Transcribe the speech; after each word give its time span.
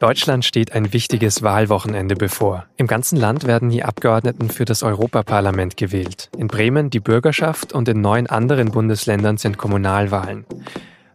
Deutschland 0.00 0.46
steht 0.46 0.72
ein 0.72 0.94
wichtiges 0.94 1.42
Wahlwochenende 1.42 2.16
bevor. 2.16 2.64
Im 2.78 2.86
ganzen 2.86 3.18
Land 3.18 3.46
werden 3.46 3.68
die 3.68 3.84
Abgeordneten 3.84 4.48
für 4.48 4.64
das 4.64 4.82
Europaparlament 4.82 5.76
gewählt. 5.76 6.30
In 6.38 6.48
Bremen 6.48 6.88
die 6.88 7.00
Bürgerschaft 7.00 7.74
und 7.74 7.86
in 7.86 8.00
neun 8.00 8.26
anderen 8.26 8.70
Bundesländern 8.70 9.36
sind 9.36 9.58
Kommunalwahlen. 9.58 10.46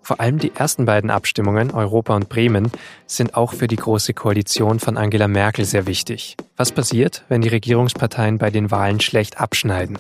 Vor 0.04 0.20
allem 0.20 0.38
die 0.38 0.52
ersten 0.54 0.86
beiden 0.86 1.10
Abstimmungen, 1.10 1.72
Europa 1.72 2.16
und 2.16 2.30
Bremen, 2.30 2.72
sind 3.08 3.34
auch 3.34 3.54
für 3.54 3.66
die 3.66 3.76
Große 3.76 4.14
Koalition 4.14 4.80
von 4.80 4.98
Angela 4.98 5.28
Merkel 5.28 5.66
sehr 5.66 5.88
wichtig. 5.88 6.38
Was 6.56 6.72
passiert, 6.72 7.24
wenn 7.28 7.42
die 7.42 7.50
Regierungsparteien 7.50 8.38
bei 8.38 8.52
den 8.52 8.70
Wahlen 8.70 9.00
schlecht 9.00 9.42
abschneiden? 9.42 9.98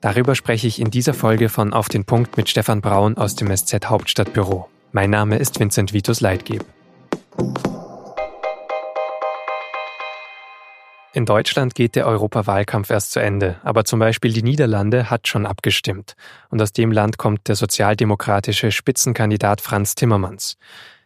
Darüber 0.00 0.34
spreche 0.34 0.66
ich 0.66 0.80
in 0.80 0.90
dieser 0.90 1.14
Folge 1.14 1.48
von 1.48 1.72
Auf 1.72 1.88
den 1.88 2.04
Punkt 2.04 2.36
mit 2.36 2.48
Stefan 2.48 2.80
Braun 2.80 3.16
aus 3.16 3.36
dem 3.36 3.56
SZ 3.56 3.86
Hauptstadtbüro. 3.86 4.68
Mein 4.90 5.10
Name 5.10 5.36
ist 5.36 5.60
Vincent 5.60 5.92
Vitus 5.92 6.20
Leitgeb. 6.20 6.64
In 11.12 11.26
Deutschland 11.26 11.74
geht 11.74 11.96
der 11.96 12.06
Europawahlkampf 12.06 12.88
erst 12.88 13.10
zu 13.10 13.18
Ende, 13.18 13.56
aber 13.64 13.84
zum 13.84 13.98
Beispiel 13.98 14.32
die 14.32 14.44
Niederlande 14.44 15.10
hat 15.10 15.26
schon 15.26 15.44
abgestimmt. 15.44 16.14
Und 16.50 16.62
aus 16.62 16.72
dem 16.72 16.92
Land 16.92 17.18
kommt 17.18 17.48
der 17.48 17.56
sozialdemokratische 17.56 18.70
Spitzenkandidat 18.70 19.60
Franz 19.60 19.96
Timmermans. 19.96 20.56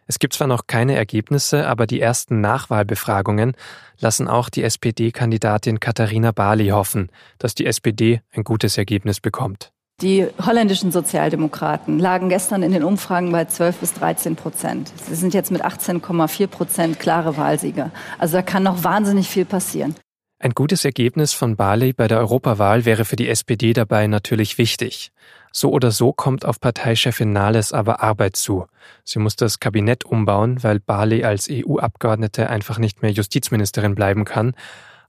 Es 0.05 0.19
gibt 0.19 0.35
zwar 0.35 0.45
noch 0.45 0.67
keine 0.67 0.95
Ergebnisse, 0.95 1.67
aber 1.67 1.87
die 1.87 1.99
ersten 1.99 2.39
Nachwahlbefragungen 2.39 3.53
lassen 3.97 4.27
auch 4.27 4.49
die 4.49 4.63
SPD-Kandidatin 4.63 5.79
Katharina 5.79 6.31
Barley 6.31 6.67
hoffen, 6.67 7.09
dass 7.39 7.55
die 7.55 7.65
SPD 7.65 8.21
ein 8.31 8.43
gutes 8.43 8.77
Ergebnis 8.77 9.19
bekommt. 9.19 9.71
Die 10.01 10.27
holländischen 10.45 10.91
Sozialdemokraten 10.91 11.99
lagen 11.99 12.27
gestern 12.27 12.63
in 12.63 12.73
den 12.73 12.83
Umfragen 12.83 13.31
bei 13.31 13.45
12 13.45 13.77
bis 13.77 13.93
13 13.93 14.35
Prozent. 14.35 14.91
Sie 15.07 15.15
sind 15.15 15.33
jetzt 15.33 15.51
mit 15.51 15.63
18,4 15.63 16.47
Prozent 16.47 16.99
klare 16.99 17.37
Wahlsieger. 17.37 17.91
Also 18.19 18.35
da 18.35 18.41
kann 18.41 18.63
noch 18.63 18.83
wahnsinnig 18.83 19.29
viel 19.29 19.45
passieren. 19.45 19.95
Ein 20.37 20.51
gutes 20.51 20.83
Ergebnis 20.83 21.31
von 21.31 21.55
Barley 21.55 21.93
bei 21.93 22.09
der 22.09 22.19
Europawahl 22.19 22.83
wäre 22.83 23.05
für 23.05 23.15
die 23.15 23.29
SPD 23.29 23.71
dabei 23.71 24.07
natürlich 24.07 24.57
wichtig. 24.57 25.13
So 25.53 25.71
oder 25.71 25.91
so 25.91 26.11
kommt 26.11 26.43
auf 26.43 26.59
Parteichefin 26.59 27.31
Nahles 27.31 27.71
aber 27.71 28.03
Arbeit 28.03 28.35
zu. 28.35 28.65
Sie 29.05 29.19
muss 29.19 29.37
das 29.37 29.61
Kabinett 29.61 30.03
umbauen, 30.03 30.61
weil 30.61 30.81
Barley 30.81 31.23
als 31.23 31.47
EU-Abgeordnete 31.49 32.49
einfach 32.49 32.79
nicht 32.79 33.01
mehr 33.01 33.11
Justizministerin 33.11 33.95
bleiben 33.95 34.25
kann 34.25 34.55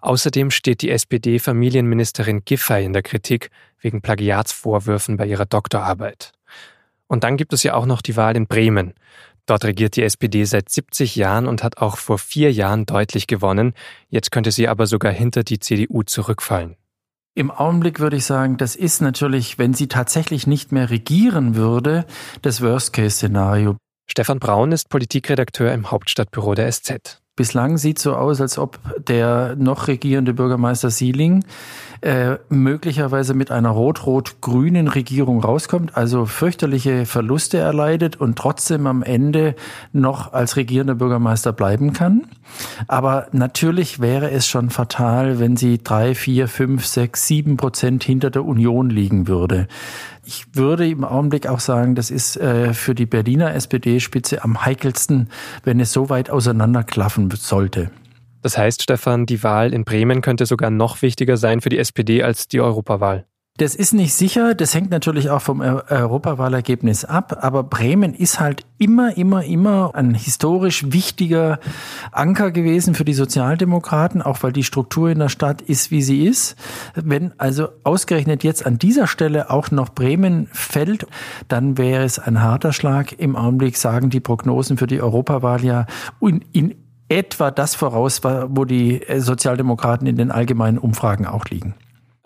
Außerdem 0.07 0.53
steht 0.53 0.83
die 0.83 0.91
SPD-Familienministerin 0.91 2.45
Giffey 2.45 2.85
in 2.85 2.93
der 2.93 3.03
Kritik 3.03 3.51
wegen 3.81 4.03
Plagiatsvorwürfen 4.03 5.17
bei 5.17 5.27
ihrer 5.27 5.47
Doktorarbeit. 5.47 6.31
Und 7.09 7.25
dann 7.25 7.37
gibt 7.37 7.53
es 7.53 7.65
ja 7.65 7.75
auch 7.75 7.87
noch 7.87 8.03
die 8.03 8.17
Wahl 8.17 8.37
in 8.37 8.47
Bremen. 8.47 8.95
Dort 9.47 9.65
regiert 9.65 9.97
die 9.97 10.05
SPD 10.05 10.45
seit 10.45 10.69
70 10.69 11.17
Jahren 11.17 11.49
und 11.49 11.65
hat 11.65 11.79
auch 11.79 11.97
vor 11.97 12.19
vier 12.19 12.53
Jahren 12.53 12.87
deutlich 12.87 13.27
gewonnen. 13.27 13.75
Jetzt 14.09 14.31
könnte 14.31 14.53
sie 14.53 14.69
aber 14.69 14.87
sogar 14.87 15.11
hinter 15.11 15.43
die 15.43 15.59
CDU 15.59 16.05
zurückfallen. 16.05 16.77
Im 17.35 17.51
Augenblick 17.51 17.99
würde 17.99 18.19
ich 18.19 18.27
sagen, 18.27 18.59
das 18.59 18.77
ist 18.77 19.03
natürlich, 19.03 19.59
wenn 19.59 19.75
sie 19.75 19.89
tatsächlich 19.89 20.47
nicht 20.47 20.71
mehr 20.71 20.89
regieren 20.89 21.57
würde, 21.57 22.07
das 22.43 22.63
Worst-Case-Szenario. 22.63 23.77
Stefan 24.09 24.39
Braun 24.39 24.71
ist 24.71 24.89
Politikredakteur 24.89 25.75
im 25.75 25.91
Hauptstadtbüro 25.91 26.55
der 26.55 26.71
SZ. 26.71 27.21
Bislang 27.37 27.77
sieht 27.77 27.99
so 27.99 28.15
aus, 28.17 28.41
als 28.41 28.57
ob 28.57 28.79
der 29.07 29.57
noch 29.57 29.89
regierende 29.89 30.33
Bürgermeister 30.33 30.91
Sieling 30.91 31.45
äh, 32.01 32.37
möglicherweise 32.49 33.35
mit 33.35 33.51
einer 33.51 33.71
rot-rot-grünen 33.71 34.89
Regierung 34.89 35.41
rauskommt, 35.41 35.97
also 35.97 36.27
fürchterliche 36.27 37.07
Verluste 37.07 37.59
erleidet 37.59 38.17
und 38.17 38.37
trotzdem 38.37 38.87
am 38.87 39.03
Ende 39.03 39.55
noch 39.93 40.33
als 40.33 40.57
regierender 40.57 40.95
Bürgermeister 40.95 41.53
bleiben 41.53 41.93
kann. 41.93 42.23
Aber 42.87 43.29
natürlich 43.33 44.01
wäre 44.01 44.31
es 44.31 44.47
schon 44.47 44.71
fatal, 44.71 45.39
wenn 45.39 45.57
sie 45.57 45.83
drei, 45.83 46.15
vier, 46.15 46.49
fünf, 46.49 46.87
sechs, 46.87 47.27
sieben 47.27 47.57
Prozent 47.57 48.05
hinter 48.05 48.31
der 48.31 48.45
Union 48.45 48.91
liegen 48.91 49.29
würde. 49.29 49.69
Ich 50.25 50.47
würde 50.55 50.89
im 50.89 51.05
Augenblick 51.05 51.47
auch 51.47 51.61
sagen, 51.61 51.95
das 51.95 52.11
ist 52.11 52.37
äh, 52.37 52.75
für 52.75 52.95
die 52.95 53.07
Berliner 53.07 53.55
SPD-Spitze 53.55 54.43
am 54.43 54.65
heikelsten, 54.65 55.29
wenn 55.63 55.79
es 55.79 55.93
so 55.93 56.09
weit 56.09 56.31
auseinanderklaffen 56.31 57.31
sollte. 57.31 57.91
Das 58.47 58.57
heißt, 58.57 58.85
Stefan, 58.85 59.27
die 59.27 59.43
Wahl 59.43 59.75
in 59.75 59.85
Bremen 59.85 60.21
könnte 60.21 60.47
sogar 60.47 60.71
noch 60.71 61.03
wichtiger 61.03 61.37
sein 61.37 61.61
für 61.61 61.69
die 61.69 61.79
SPD 61.79 62.23
als 62.23 62.47
die 62.47 62.61
Europawahl. 62.61 63.27
Das 63.57 63.75
ist 63.75 63.93
nicht 63.93 64.15
sicher, 64.15 64.55
das 64.55 64.73
hängt 64.73 64.91
natürlich 64.91 65.31
auch 65.31 65.43
vom 65.43 65.61
Europawahlergebnis 65.61 67.05
ab, 67.05 67.39
aber 67.41 67.65
Bremen 67.65 68.15
ist 68.15 68.39
halt 68.39 68.65
immer, 68.79 69.17
immer, 69.17 69.43
immer 69.43 69.97
ein 69.97 70.15
historisch 70.15 70.93
wichtiger 70.93 71.59
Anker 72.13 72.53
gewesen 72.53 72.95
für 72.95 73.05
die 73.05 73.15
Sozialdemokraten, 73.15 74.23
auch 74.23 74.45
weil 74.45 74.53
die 74.53 74.63
Struktur 74.63 75.11
in 75.11 75.19
der 75.19 75.29
Stadt 75.29 75.61
ist, 75.61 75.91
wie 75.91 76.03
sie 76.03 76.25
ist. 76.25 76.55
Wenn 76.95 77.33
also 77.39 77.67
ausgerechnet 77.83 78.45
jetzt 78.45 78.65
an 78.65 78.79
dieser 78.79 79.09
Stelle 79.09 79.51
auch 79.51 79.73
noch 79.73 79.89
Bremen 79.89 80.47
fällt, 80.53 81.05
dann 81.49 81.79
wäre 81.79 82.05
es 82.05 82.21
ein 82.21 82.43
harter 82.43 82.73
Schlag. 82.73 83.19
Im 83.19 83.35
Augenblick 83.35 83.77
sagen 83.77 84.09
die 84.09 84.21
Prognosen 84.21 84.77
für 84.77 84.87
die 84.87 85.03
Europawahl 85.03 85.65
ja 85.65 85.87
in 86.53 86.77
etwa 87.09 87.51
das 87.51 87.75
voraus, 87.75 88.23
wo 88.25 88.65
die 88.65 89.01
Sozialdemokraten 89.17 90.07
in 90.07 90.17
den 90.17 90.31
allgemeinen 90.31 90.79
Umfragen 90.79 91.27
auch 91.27 91.47
liegen. 91.47 91.75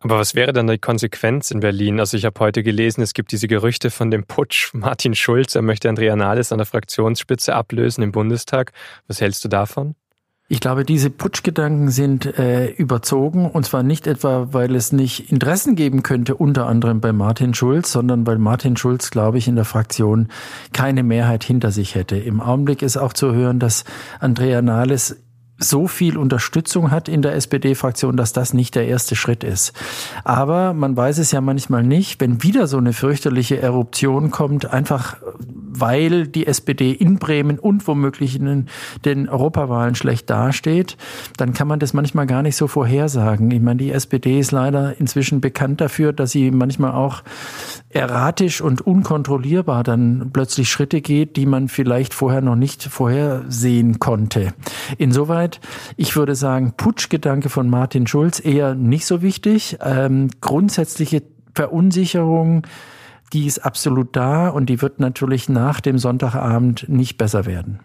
Aber 0.02 0.18
was 0.18 0.34
wäre 0.34 0.54
dann 0.54 0.66
die 0.66 0.78
Konsequenz 0.78 1.50
in 1.50 1.60
Berlin? 1.60 2.00
Also 2.00 2.16
ich 2.16 2.24
habe 2.24 2.40
heute 2.40 2.62
gelesen, 2.62 3.02
es 3.02 3.12
gibt 3.12 3.32
diese 3.32 3.48
Gerüchte 3.48 3.90
von 3.90 4.10
dem 4.10 4.24
Putsch. 4.24 4.72
Martin 4.72 5.14
Schulz, 5.14 5.54
er 5.54 5.62
möchte 5.62 5.90
Andrea 5.90 6.16
Nahles 6.16 6.52
an 6.52 6.58
der 6.58 6.66
Fraktionsspitze 6.66 7.54
ablösen 7.54 8.02
im 8.02 8.10
Bundestag. 8.10 8.72
Was 9.08 9.20
hältst 9.20 9.44
du 9.44 9.48
davon? 9.48 9.94
Ich 10.52 10.58
glaube, 10.58 10.84
diese 10.84 11.10
Putschgedanken 11.10 11.90
sind 11.90 12.26
äh, 12.26 12.70
überzogen 12.72 13.48
und 13.48 13.64
zwar 13.64 13.84
nicht 13.84 14.08
etwa, 14.08 14.48
weil 14.50 14.74
es 14.74 14.90
nicht 14.90 15.30
Interessen 15.30 15.76
geben 15.76 16.02
könnte, 16.02 16.34
unter 16.34 16.66
anderem 16.66 17.00
bei 17.00 17.12
Martin 17.12 17.54
Schulz, 17.54 17.92
sondern 17.92 18.26
weil 18.26 18.38
Martin 18.38 18.76
Schulz, 18.76 19.12
glaube 19.12 19.38
ich, 19.38 19.46
in 19.46 19.54
der 19.54 19.64
Fraktion 19.64 20.26
keine 20.72 21.04
Mehrheit 21.04 21.44
hinter 21.44 21.70
sich 21.70 21.94
hätte. 21.94 22.16
Im 22.16 22.40
Augenblick 22.40 22.82
ist 22.82 22.96
auch 22.96 23.12
zu 23.12 23.32
hören, 23.32 23.60
dass 23.60 23.84
Andrea 24.18 24.60
Nahles 24.60 25.18
so 25.56 25.86
viel 25.86 26.18
Unterstützung 26.18 26.90
hat 26.90 27.08
in 27.08 27.22
der 27.22 27.34
SPD-Fraktion, 27.34 28.16
dass 28.16 28.32
das 28.32 28.52
nicht 28.52 28.74
der 28.74 28.88
erste 28.88 29.14
Schritt 29.14 29.44
ist. 29.44 29.72
Aber 30.24 30.72
man 30.72 30.96
weiß 30.96 31.18
es 31.18 31.30
ja 31.30 31.40
manchmal 31.40 31.84
nicht, 31.84 32.20
wenn 32.20 32.42
wieder 32.42 32.66
so 32.66 32.78
eine 32.78 32.92
fürchterliche 32.92 33.60
Eruption 33.60 34.32
kommt, 34.32 34.72
einfach 34.72 35.18
weil 35.80 36.26
die 36.26 36.46
SPD 36.46 36.92
in 36.92 37.18
Bremen 37.18 37.58
und 37.58 37.86
womöglich 37.86 38.36
in 38.36 38.66
den 39.04 39.28
Europawahlen 39.28 39.94
schlecht 39.94 40.30
dasteht, 40.30 40.96
dann 41.36 41.54
kann 41.54 41.68
man 41.68 41.78
das 41.78 41.92
manchmal 41.92 42.26
gar 42.26 42.42
nicht 42.42 42.56
so 42.56 42.66
vorhersagen. 42.66 43.50
Ich 43.50 43.60
meine, 43.60 43.78
die 43.78 43.92
SPD 43.92 44.38
ist 44.38 44.52
leider 44.52 44.98
inzwischen 45.00 45.40
bekannt 45.40 45.80
dafür, 45.80 46.12
dass 46.12 46.32
sie 46.32 46.50
manchmal 46.50 46.92
auch 46.92 47.22
erratisch 47.88 48.60
und 48.60 48.80
unkontrollierbar 48.80 49.82
dann 49.82 50.30
plötzlich 50.32 50.70
Schritte 50.70 51.00
geht, 51.00 51.36
die 51.36 51.46
man 51.46 51.68
vielleicht 51.68 52.14
vorher 52.14 52.40
noch 52.40 52.56
nicht 52.56 52.84
vorhersehen 52.84 53.98
konnte. 53.98 54.52
Insoweit, 54.98 55.60
ich 55.96 56.16
würde 56.16 56.34
sagen, 56.34 56.74
Putschgedanke 56.76 57.48
von 57.48 57.68
Martin 57.68 58.06
Schulz 58.06 58.44
eher 58.44 58.74
nicht 58.74 59.06
so 59.06 59.22
wichtig. 59.22 59.78
Ähm, 59.82 60.30
grundsätzliche 60.40 61.22
Verunsicherung, 61.54 62.62
die 63.32 63.46
ist 63.46 63.60
absolut 63.60 64.16
da 64.16 64.48
und 64.48 64.66
die 64.66 64.82
wird 64.82 65.00
natürlich 65.00 65.48
nach 65.48 65.80
dem 65.80 65.98
Sonntagabend 65.98 66.88
nicht 66.88 67.16
besser 67.18 67.46
werden. 67.46 67.80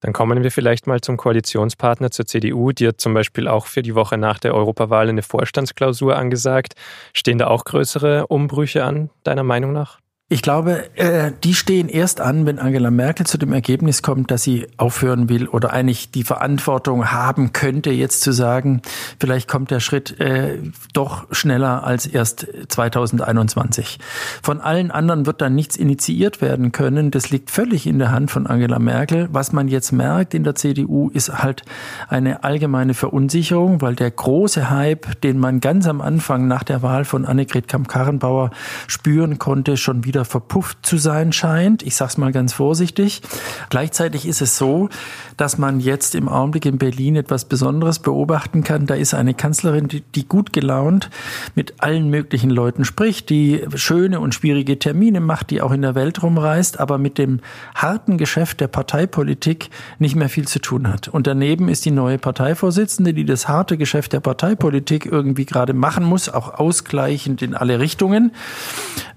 Dann 0.00 0.12
kommen 0.12 0.44
wir 0.44 0.52
vielleicht 0.52 0.86
mal 0.86 1.00
zum 1.00 1.16
Koalitionspartner 1.16 2.12
zur 2.12 2.26
CDU. 2.26 2.70
Die 2.70 2.86
hat 2.86 3.00
zum 3.00 3.14
Beispiel 3.14 3.48
auch 3.48 3.66
für 3.66 3.82
die 3.82 3.96
Woche 3.96 4.16
nach 4.16 4.38
der 4.38 4.54
Europawahl 4.54 5.08
eine 5.08 5.22
Vorstandsklausur 5.22 6.16
angesagt. 6.16 6.74
Stehen 7.12 7.38
da 7.38 7.48
auch 7.48 7.64
größere 7.64 8.28
Umbrüche 8.28 8.84
an, 8.84 9.10
deiner 9.24 9.42
Meinung 9.42 9.72
nach? 9.72 9.98
Ich 10.30 10.42
glaube, 10.42 10.94
äh, 10.98 11.32
die 11.42 11.54
stehen 11.54 11.88
erst 11.88 12.20
an, 12.20 12.44
wenn 12.44 12.58
Angela 12.58 12.90
Merkel 12.90 13.24
zu 13.24 13.38
dem 13.38 13.50
Ergebnis 13.50 14.02
kommt, 14.02 14.30
dass 14.30 14.42
sie 14.42 14.66
aufhören 14.76 15.30
will 15.30 15.48
oder 15.48 15.72
eigentlich 15.72 16.10
die 16.10 16.22
Verantwortung 16.22 17.10
haben 17.10 17.54
könnte, 17.54 17.92
jetzt 17.92 18.20
zu 18.20 18.32
sagen, 18.32 18.82
vielleicht 19.18 19.48
kommt 19.48 19.70
der 19.70 19.80
Schritt 19.80 20.20
äh, 20.20 20.58
doch 20.92 21.26
schneller 21.30 21.82
als 21.82 22.04
erst 22.04 22.46
2021. 22.68 24.00
Von 24.42 24.60
allen 24.60 24.90
anderen 24.90 25.24
wird 25.24 25.40
dann 25.40 25.54
nichts 25.54 25.76
initiiert 25.76 26.42
werden 26.42 26.72
können. 26.72 27.10
Das 27.10 27.30
liegt 27.30 27.50
völlig 27.50 27.86
in 27.86 27.98
der 27.98 28.12
Hand 28.12 28.30
von 28.30 28.46
Angela 28.46 28.78
Merkel. 28.78 29.30
Was 29.32 29.52
man 29.52 29.66
jetzt 29.66 29.92
merkt 29.92 30.34
in 30.34 30.44
der 30.44 30.54
CDU, 30.54 31.08
ist 31.08 31.32
halt 31.42 31.62
eine 32.06 32.44
allgemeine 32.44 32.92
Verunsicherung, 32.92 33.80
weil 33.80 33.94
der 33.94 34.10
große 34.10 34.68
Hype, 34.68 35.22
den 35.22 35.38
man 35.38 35.60
ganz 35.60 35.86
am 35.86 36.02
Anfang 36.02 36.46
nach 36.46 36.64
der 36.64 36.82
Wahl 36.82 37.06
von 37.06 37.24
Annegret 37.24 37.66
Kamp-Karrenbauer 37.66 38.50
spüren 38.88 39.38
konnte, 39.38 39.78
schon 39.78 40.04
wieder 40.04 40.17
wieder 40.18 40.24
verpufft 40.24 40.78
zu 40.82 40.96
sein 40.96 41.32
scheint. 41.32 41.84
Ich 41.84 41.94
sage 41.94 42.08
es 42.08 42.18
mal 42.18 42.32
ganz 42.32 42.52
vorsichtig. 42.52 43.22
Gleichzeitig 43.70 44.26
ist 44.26 44.42
es 44.42 44.58
so, 44.58 44.88
dass 45.36 45.58
man 45.58 45.78
jetzt 45.78 46.16
im 46.16 46.28
Augenblick 46.28 46.66
in 46.66 46.76
Berlin 46.76 47.14
etwas 47.14 47.44
Besonderes 47.44 48.00
beobachten 48.00 48.64
kann. 48.64 48.86
Da 48.86 48.94
ist 48.94 49.14
eine 49.14 49.34
Kanzlerin, 49.34 49.86
die, 49.86 50.00
die 50.00 50.26
gut 50.26 50.52
gelaunt 50.52 51.08
mit 51.54 51.74
allen 51.78 52.10
möglichen 52.10 52.50
Leuten 52.50 52.84
spricht, 52.84 53.30
die 53.30 53.64
schöne 53.76 54.18
und 54.18 54.34
schwierige 54.34 54.80
Termine 54.80 55.20
macht, 55.20 55.50
die 55.50 55.62
auch 55.62 55.70
in 55.70 55.82
der 55.82 55.94
Welt 55.94 56.20
rumreist, 56.20 56.80
aber 56.80 56.98
mit 56.98 57.16
dem 57.16 57.38
harten 57.76 58.18
Geschäft 58.18 58.60
der 58.60 58.66
Parteipolitik 58.66 59.70
nicht 60.00 60.16
mehr 60.16 60.28
viel 60.28 60.48
zu 60.48 60.58
tun 60.58 60.88
hat. 60.88 61.06
Und 61.06 61.28
daneben 61.28 61.68
ist 61.68 61.84
die 61.84 61.92
neue 61.92 62.18
Parteivorsitzende, 62.18 63.14
die 63.14 63.24
das 63.24 63.46
harte 63.46 63.78
Geschäft 63.78 64.12
der 64.14 64.20
Parteipolitik 64.20 65.06
irgendwie 65.06 65.46
gerade 65.46 65.74
machen 65.74 66.04
muss, 66.04 66.28
auch 66.28 66.54
ausgleichend 66.54 67.40
in 67.40 67.54
alle 67.54 67.78
Richtungen 67.78 68.32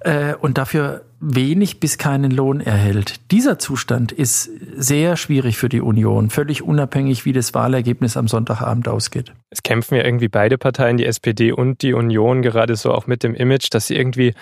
äh, 0.01 0.35
und 0.35 0.57
dafür 0.57 0.90
wenig 1.19 1.79
bis 1.79 1.97
keinen 1.97 2.31
Lohn 2.31 2.61
erhält. 2.61 3.31
Dieser 3.31 3.59
Zustand 3.59 4.11
ist 4.11 4.49
sehr 4.75 5.15
schwierig 5.17 5.57
für 5.57 5.69
die 5.69 5.81
Union, 5.81 6.29
völlig 6.29 6.63
unabhängig, 6.63 7.25
wie 7.25 7.33
das 7.33 7.53
Wahlergebnis 7.53 8.17
am 8.17 8.27
Sonntagabend 8.27 8.87
ausgeht. 8.87 9.31
Es 9.49 9.63
kämpfen 9.63 9.95
ja 9.95 10.03
irgendwie 10.03 10.27
beide 10.27 10.57
Parteien, 10.57 10.97
die 10.97 11.05
SPD 11.05 11.51
und 11.51 11.81
die 11.81 11.93
Union, 11.93 12.41
gerade 12.41 12.75
so 12.75 12.91
auch 12.91 13.07
mit 13.07 13.23
dem 13.23 13.35
Image, 13.35 13.67
dass 13.71 13.87
sie 13.87 13.95
irgendwie 13.95 14.33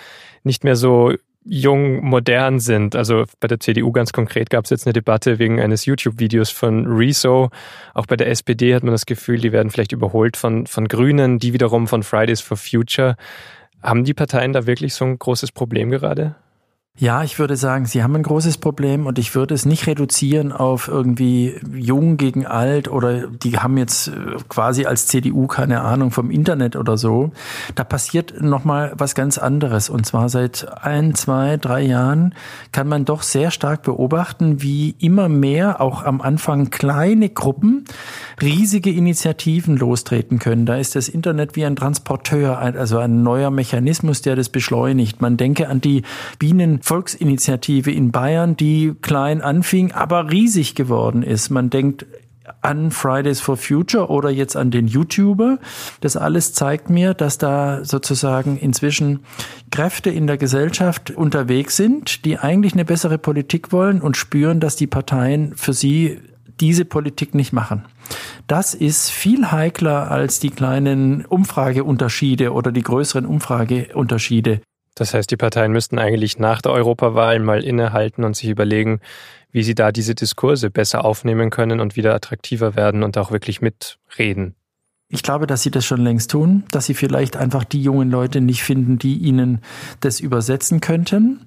nicht 0.42 0.64
mehr 0.64 0.76
so 0.76 1.12
jung, 1.44 2.04
modern 2.04 2.60
sind. 2.60 2.94
Also 2.94 3.24
bei 3.40 3.48
der 3.48 3.60
CDU 3.60 3.92
ganz 3.92 4.12
konkret 4.12 4.50
gab 4.50 4.64
es 4.64 4.70
jetzt 4.70 4.86
eine 4.86 4.92
Debatte 4.92 5.38
wegen 5.38 5.60
eines 5.60 5.86
YouTube-Videos 5.86 6.50
von 6.50 6.86
Rezo. 6.86 7.50
Auch 7.94 8.06
bei 8.06 8.16
der 8.16 8.28
SPD 8.28 8.74
hat 8.74 8.82
man 8.82 8.92
das 8.92 9.06
Gefühl, 9.06 9.38
die 9.38 9.52
werden 9.52 9.70
vielleicht 9.70 9.92
überholt 9.92 10.36
von, 10.36 10.66
von 10.66 10.86
Grünen, 10.86 11.38
die 11.38 11.52
wiederum 11.52 11.88
von 11.88 12.02
Fridays 12.02 12.40
for 12.40 12.56
Future. 12.56 13.16
Haben 13.82 14.04
die 14.04 14.14
Parteien 14.14 14.52
da 14.52 14.66
wirklich 14.66 14.94
so 14.94 15.04
ein 15.04 15.18
großes 15.18 15.52
Problem 15.52 15.90
gerade? 15.90 16.36
Ja, 16.98 17.22
ich 17.22 17.38
würde 17.38 17.56
sagen, 17.56 17.86
Sie 17.86 18.02
haben 18.02 18.14
ein 18.14 18.22
großes 18.22 18.58
Problem 18.58 19.06
und 19.06 19.18
ich 19.18 19.34
würde 19.34 19.54
es 19.54 19.64
nicht 19.64 19.86
reduzieren 19.86 20.52
auf 20.52 20.86
irgendwie 20.86 21.54
jung 21.72 22.18
gegen 22.18 22.44
alt 22.44 22.88
oder 22.88 23.28
die 23.28 23.58
haben 23.58 23.78
jetzt 23.78 24.08
äh, 24.08 24.36
quasi 24.50 24.84
als 24.84 25.06
CDU 25.06 25.46
keine 25.46 25.80
Ahnung 25.80 26.10
vom 26.10 26.30
Internet 26.30 26.76
oder 26.76 26.98
so. 26.98 27.30
Da 27.74 27.84
passiert 27.84 28.42
nochmal 28.42 28.92
was 28.98 29.14
ganz 29.14 29.38
anderes 29.38 29.88
und 29.88 30.04
zwar 30.04 30.28
seit 30.28 30.66
ein, 30.84 31.14
zwei, 31.14 31.56
drei 31.56 31.80
Jahren 31.80 32.34
kann 32.70 32.86
man 32.86 33.06
doch 33.06 33.22
sehr 33.22 33.50
stark 33.50 33.82
beobachten, 33.82 34.60
wie 34.60 34.90
immer 34.98 35.30
mehr 35.30 35.80
auch 35.80 36.02
am 36.02 36.20
Anfang 36.20 36.68
kleine 36.68 37.30
Gruppen 37.30 37.84
riesige 38.42 38.90
Initiativen 38.90 39.76
lostreten 39.78 40.38
können. 40.38 40.66
Da 40.66 40.76
ist 40.76 40.96
das 40.96 41.08
Internet 41.08 41.56
wie 41.56 41.64
ein 41.64 41.76
Transporteur, 41.76 42.58
also 42.58 42.98
ein 42.98 43.22
neuer 43.22 43.50
Mechanismus, 43.50 44.20
der 44.20 44.36
das 44.36 44.50
beschleunigt. 44.50 45.22
Man 45.22 45.38
denke 45.38 45.68
an 45.68 45.80
die 45.80 46.02
Bienen 46.38 46.82
Volksinitiative 46.90 47.92
in 47.92 48.10
Bayern, 48.10 48.56
die 48.56 48.96
klein 49.00 49.42
anfing, 49.42 49.92
aber 49.92 50.32
riesig 50.32 50.74
geworden 50.74 51.22
ist. 51.22 51.48
Man 51.48 51.70
denkt 51.70 52.04
an 52.62 52.90
Fridays 52.90 53.40
for 53.40 53.56
Future 53.56 54.08
oder 54.08 54.28
jetzt 54.28 54.56
an 54.56 54.72
den 54.72 54.88
YouTuber. 54.88 55.60
Das 56.00 56.16
alles 56.16 56.52
zeigt 56.52 56.90
mir, 56.90 57.14
dass 57.14 57.38
da 57.38 57.84
sozusagen 57.84 58.56
inzwischen 58.56 59.20
Kräfte 59.70 60.10
in 60.10 60.26
der 60.26 60.36
Gesellschaft 60.36 61.12
unterwegs 61.12 61.76
sind, 61.76 62.24
die 62.24 62.38
eigentlich 62.38 62.72
eine 62.72 62.84
bessere 62.84 63.18
Politik 63.18 63.70
wollen 63.70 64.00
und 64.00 64.16
spüren, 64.16 64.58
dass 64.58 64.74
die 64.74 64.88
Parteien 64.88 65.54
für 65.54 65.72
sie 65.72 66.18
diese 66.58 66.84
Politik 66.84 67.36
nicht 67.36 67.52
machen. 67.52 67.84
Das 68.48 68.74
ist 68.74 69.10
viel 69.10 69.52
heikler 69.52 70.10
als 70.10 70.40
die 70.40 70.50
kleinen 70.50 71.24
Umfrageunterschiede 71.24 72.52
oder 72.52 72.72
die 72.72 72.82
größeren 72.82 73.26
Umfrageunterschiede. 73.26 74.60
Das 74.94 75.14
heißt, 75.14 75.30
die 75.30 75.36
Parteien 75.36 75.72
müssten 75.72 75.98
eigentlich 75.98 76.38
nach 76.38 76.62
der 76.62 76.72
Europawahl 76.72 77.38
mal 77.38 77.64
innehalten 77.64 78.24
und 78.24 78.36
sich 78.36 78.48
überlegen, 78.48 79.00
wie 79.52 79.62
sie 79.62 79.74
da 79.74 79.92
diese 79.92 80.14
Diskurse 80.14 80.70
besser 80.70 81.04
aufnehmen 81.04 81.50
können 81.50 81.80
und 81.80 81.96
wieder 81.96 82.14
attraktiver 82.14 82.76
werden 82.76 83.02
und 83.02 83.18
auch 83.18 83.30
wirklich 83.30 83.60
mitreden. 83.60 84.54
Ich 85.12 85.24
glaube, 85.24 85.48
dass 85.48 85.62
sie 85.62 85.72
das 85.72 85.84
schon 85.84 86.02
längst 86.02 86.30
tun, 86.30 86.62
dass 86.70 86.86
sie 86.86 86.94
vielleicht 86.94 87.36
einfach 87.36 87.64
die 87.64 87.82
jungen 87.82 88.12
Leute 88.12 88.40
nicht 88.40 88.62
finden, 88.62 88.96
die 88.96 89.16
ihnen 89.16 89.60
das 89.98 90.20
übersetzen 90.20 90.80
könnten. 90.80 91.40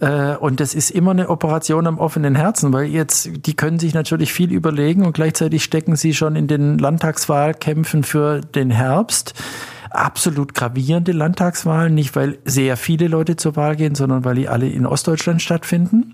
Äh, 0.00 0.34
und 0.36 0.60
das 0.60 0.74
ist 0.74 0.90
immer 0.90 1.10
eine 1.10 1.28
Operation 1.28 1.86
am 1.86 1.98
offenen 1.98 2.34
Herzen, 2.34 2.72
weil 2.72 2.86
jetzt, 2.86 3.28
die 3.44 3.54
können 3.54 3.78
sich 3.78 3.92
natürlich 3.92 4.32
viel 4.32 4.50
überlegen 4.50 5.04
und 5.04 5.12
gleichzeitig 5.12 5.62
stecken 5.62 5.94
sie 5.94 6.14
schon 6.14 6.36
in 6.36 6.46
den 6.46 6.78
Landtagswahlkämpfen 6.78 8.02
für 8.02 8.40
den 8.40 8.70
Herbst 8.70 9.34
absolut 9.94 10.54
gravierende 10.54 11.12
Landtagswahlen, 11.12 11.94
nicht 11.94 12.14
weil 12.16 12.38
sehr 12.44 12.76
viele 12.76 13.08
Leute 13.08 13.36
zur 13.36 13.56
Wahl 13.56 13.76
gehen, 13.76 13.94
sondern 13.94 14.24
weil 14.24 14.34
die 14.34 14.48
alle 14.48 14.68
in 14.68 14.86
Ostdeutschland 14.86 15.42
stattfinden. 15.42 16.12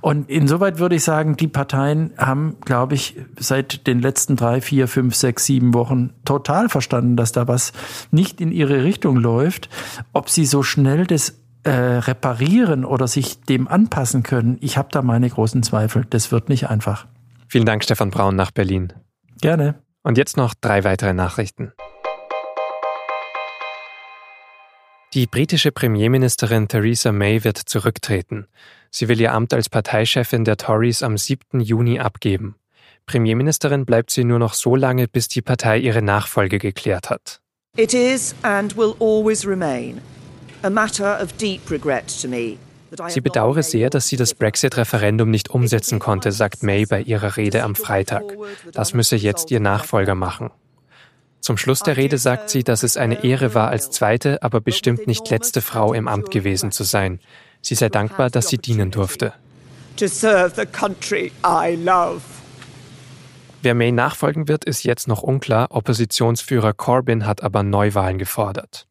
Und 0.00 0.28
insoweit 0.30 0.78
würde 0.78 0.96
ich 0.96 1.04
sagen, 1.04 1.36
die 1.36 1.48
Parteien 1.48 2.12
haben, 2.18 2.56
glaube 2.64 2.94
ich, 2.94 3.16
seit 3.38 3.86
den 3.86 4.00
letzten 4.00 4.36
drei, 4.36 4.60
vier, 4.60 4.88
fünf, 4.88 5.14
sechs, 5.14 5.46
sieben 5.46 5.74
Wochen 5.74 6.10
total 6.24 6.68
verstanden, 6.68 7.16
dass 7.16 7.32
da 7.32 7.48
was 7.48 7.72
nicht 8.10 8.40
in 8.40 8.52
ihre 8.52 8.84
Richtung 8.84 9.16
läuft. 9.16 9.68
Ob 10.12 10.28
sie 10.28 10.46
so 10.46 10.62
schnell 10.62 11.06
das 11.06 11.40
äh, 11.64 11.70
reparieren 11.70 12.84
oder 12.84 13.06
sich 13.06 13.40
dem 13.42 13.68
anpassen 13.68 14.22
können, 14.22 14.58
ich 14.60 14.76
habe 14.76 14.88
da 14.90 15.02
meine 15.02 15.28
großen 15.28 15.62
Zweifel. 15.62 16.04
Das 16.10 16.32
wird 16.32 16.48
nicht 16.48 16.68
einfach. 16.68 17.06
Vielen 17.48 17.66
Dank, 17.66 17.84
Stefan 17.84 18.10
Braun 18.10 18.34
nach 18.34 18.50
Berlin. 18.50 18.92
Gerne. 19.40 19.74
Und 20.02 20.18
jetzt 20.18 20.36
noch 20.36 20.54
drei 20.54 20.84
weitere 20.84 21.12
Nachrichten. 21.12 21.72
Die 25.14 25.26
britische 25.26 25.72
Premierministerin 25.72 26.68
Theresa 26.68 27.12
May 27.12 27.44
wird 27.44 27.58
zurücktreten. 27.58 28.46
Sie 28.90 29.08
will 29.08 29.20
ihr 29.20 29.34
Amt 29.34 29.52
als 29.52 29.68
Parteichefin 29.68 30.46
der 30.46 30.56
Tories 30.56 31.02
am 31.02 31.18
7. 31.18 31.60
Juni 31.60 32.00
abgeben. 32.00 32.54
Premierministerin 33.04 33.84
bleibt 33.84 34.10
sie 34.10 34.24
nur 34.24 34.38
noch 34.38 34.54
so 34.54 34.74
lange, 34.74 35.08
bis 35.08 35.28
die 35.28 35.42
Partei 35.42 35.76
ihre 35.76 36.00
Nachfolge 36.00 36.58
geklärt 36.58 37.10
hat. 37.10 37.42
It 37.76 37.92
is 37.92 38.34
and 38.40 38.74
will 38.74 38.94
always 39.00 39.46
remain 39.46 40.00
a 40.62 40.70
matter 40.70 41.22
of 41.22 41.30
deep 41.34 41.70
regret 41.70 42.04
to 42.22 42.28
me. 42.28 42.56
Sie 43.08 43.20
bedauere 43.20 43.62
sehr, 43.62 43.90
dass 43.90 44.08
sie 44.08 44.16
das 44.16 44.32
Brexit-Referendum 44.32 45.30
nicht 45.30 45.50
umsetzen 45.50 45.98
konnte, 45.98 46.32
sagt 46.32 46.62
May 46.62 46.86
bei 46.86 47.02
ihrer 47.02 47.36
Rede 47.36 47.64
am 47.64 47.74
Freitag. 47.74 48.22
Das 48.72 48.94
müsse 48.94 49.16
jetzt 49.16 49.50
ihr 49.50 49.60
Nachfolger 49.60 50.14
machen. 50.14 50.50
Zum 51.42 51.56
Schluss 51.56 51.80
der 51.80 51.96
Rede 51.96 52.18
sagt 52.18 52.50
sie, 52.50 52.62
dass 52.62 52.84
es 52.84 52.96
eine 52.96 53.24
Ehre 53.24 53.52
war, 53.52 53.68
als 53.68 53.90
zweite, 53.90 54.44
aber 54.44 54.60
bestimmt 54.60 55.08
nicht 55.08 55.28
letzte 55.28 55.60
Frau 55.60 55.92
im 55.92 56.06
Amt 56.06 56.30
gewesen 56.30 56.70
zu 56.70 56.84
sein. 56.84 57.18
Sie 57.60 57.74
sei 57.74 57.88
dankbar, 57.88 58.30
dass 58.30 58.46
sie 58.46 58.58
dienen 58.58 58.92
durfte. 58.92 59.32
Wer 63.60 63.74
May 63.74 63.90
nachfolgen 63.90 64.46
wird, 64.46 64.64
ist 64.64 64.84
jetzt 64.84 65.08
noch 65.08 65.22
unklar. 65.22 65.66
Oppositionsführer 65.70 66.74
Corbyn 66.74 67.26
hat 67.26 67.42
aber 67.42 67.64
Neuwahlen 67.64 68.18
gefordert. 68.18 68.86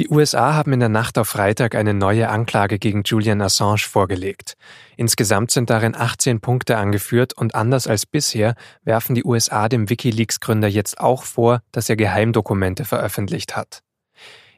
Die 0.00 0.08
USA 0.08 0.54
haben 0.54 0.72
in 0.72 0.80
der 0.80 0.88
Nacht 0.88 1.18
auf 1.18 1.28
Freitag 1.28 1.74
eine 1.74 1.92
neue 1.92 2.30
Anklage 2.30 2.78
gegen 2.78 3.02
Julian 3.04 3.42
Assange 3.42 3.80
vorgelegt. 3.86 4.54
Insgesamt 4.96 5.50
sind 5.50 5.68
darin 5.68 5.94
18 5.94 6.40
Punkte 6.40 6.78
angeführt 6.78 7.34
und 7.34 7.54
anders 7.54 7.86
als 7.86 8.06
bisher 8.06 8.54
werfen 8.82 9.14
die 9.14 9.24
USA 9.24 9.68
dem 9.68 9.90
Wikileaks-Gründer 9.90 10.68
jetzt 10.68 10.98
auch 10.98 11.24
vor, 11.24 11.60
dass 11.70 11.90
er 11.90 11.96
Geheimdokumente 11.96 12.86
veröffentlicht 12.86 13.56
hat. 13.56 13.82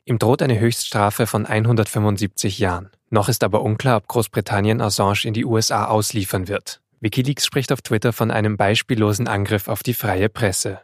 Ihm 0.04 0.20
droht 0.20 0.42
eine 0.42 0.60
Höchststrafe 0.60 1.26
von 1.26 1.44
175 1.44 2.60
Jahren. 2.60 2.90
Noch 3.10 3.28
ist 3.28 3.42
aber 3.42 3.62
unklar, 3.62 3.96
ob 3.96 4.06
Großbritannien 4.06 4.80
Assange 4.80 5.24
in 5.24 5.34
die 5.34 5.44
USA 5.44 5.86
ausliefern 5.86 6.46
wird. 6.46 6.80
Wikileaks 7.00 7.46
spricht 7.46 7.72
auf 7.72 7.82
Twitter 7.82 8.12
von 8.12 8.30
einem 8.30 8.56
beispiellosen 8.56 9.26
Angriff 9.26 9.66
auf 9.66 9.82
die 9.82 9.94
freie 9.94 10.28
Presse. 10.28 10.82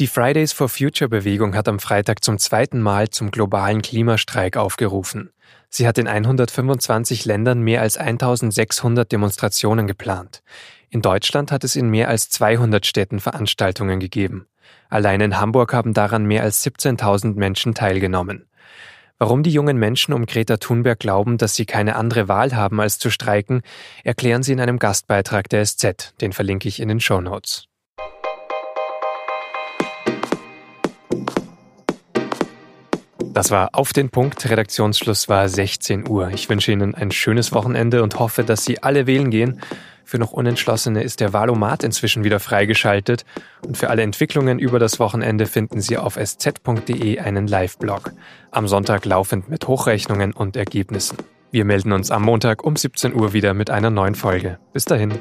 Die 0.00 0.06
Fridays 0.06 0.54
for 0.54 0.70
Future 0.70 1.10
Bewegung 1.10 1.54
hat 1.54 1.68
am 1.68 1.78
Freitag 1.78 2.24
zum 2.24 2.38
zweiten 2.38 2.80
Mal 2.80 3.10
zum 3.10 3.30
globalen 3.30 3.82
Klimastreik 3.82 4.56
aufgerufen. 4.56 5.28
Sie 5.68 5.86
hat 5.86 5.98
in 5.98 6.08
125 6.08 7.26
Ländern 7.26 7.60
mehr 7.60 7.82
als 7.82 7.98
1600 7.98 9.12
Demonstrationen 9.12 9.86
geplant. 9.86 10.42
In 10.88 11.02
Deutschland 11.02 11.52
hat 11.52 11.64
es 11.64 11.76
in 11.76 11.90
mehr 11.90 12.08
als 12.08 12.30
200 12.30 12.86
Städten 12.86 13.20
Veranstaltungen 13.20 14.00
gegeben. 14.00 14.46
Allein 14.88 15.20
in 15.20 15.38
Hamburg 15.38 15.74
haben 15.74 15.92
daran 15.92 16.24
mehr 16.24 16.44
als 16.44 16.64
17.000 16.64 17.34
Menschen 17.34 17.74
teilgenommen. 17.74 18.46
Warum 19.18 19.42
die 19.42 19.52
jungen 19.52 19.76
Menschen 19.76 20.14
um 20.14 20.24
Greta 20.24 20.56
Thunberg 20.56 20.98
glauben, 20.98 21.36
dass 21.36 21.56
sie 21.56 21.66
keine 21.66 21.96
andere 21.96 22.26
Wahl 22.26 22.56
haben 22.56 22.80
als 22.80 22.98
zu 22.98 23.10
streiken, 23.10 23.60
erklären 24.02 24.42
sie 24.42 24.52
in 24.52 24.60
einem 24.60 24.78
Gastbeitrag 24.78 25.50
der 25.50 25.66
SZ, 25.66 26.14
den 26.22 26.32
verlinke 26.32 26.68
ich 26.68 26.80
in 26.80 26.88
den 26.88 27.00
Show 27.00 27.20
Notes. 27.20 27.69
Das 33.32 33.52
war 33.52 33.70
auf 33.72 33.92
den 33.92 34.10
Punkt. 34.10 34.48
Redaktionsschluss 34.50 35.28
war 35.28 35.48
16 35.48 36.08
Uhr. 36.08 36.30
Ich 36.30 36.48
wünsche 36.48 36.72
Ihnen 36.72 36.94
ein 36.94 37.12
schönes 37.12 37.52
Wochenende 37.52 38.02
und 38.02 38.18
hoffe, 38.18 38.42
dass 38.42 38.64
Sie 38.64 38.82
alle 38.82 39.06
wählen 39.06 39.30
gehen. 39.30 39.60
Für 40.04 40.18
noch 40.18 40.32
Unentschlossene 40.32 41.04
ist 41.04 41.20
der 41.20 41.32
Wahlomat 41.32 41.84
inzwischen 41.84 42.24
wieder 42.24 42.40
freigeschaltet 42.40 43.24
und 43.64 43.76
für 43.76 43.90
alle 43.90 44.02
Entwicklungen 44.02 44.58
über 44.58 44.80
das 44.80 44.98
Wochenende 44.98 45.46
finden 45.46 45.80
Sie 45.80 45.96
auf 45.96 46.16
sz.de 46.16 47.20
einen 47.20 47.46
Live-Blog. 47.46 48.12
Am 48.50 48.66
Sonntag 48.66 49.04
laufend 49.04 49.48
mit 49.48 49.68
Hochrechnungen 49.68 50.32
und 50.32 50.56
Ergebnissen. 50.56 51.16
Wir 51.52 51.64
melden 51.64 51.92
uns 51.92 52.10
am 52.10 52.22
Montag 52.22 52.64
um 52.64 52.74
17 52.74 53.14
Uhr 53.14 53.32
wieder 53.32 53.54
mit 53.54 53.70
einer 53.70 53.90
neuen 53.90 54.16
Folge. 54.16 54.58
Bis 54.72 54.84
dahin. 54.84 55.20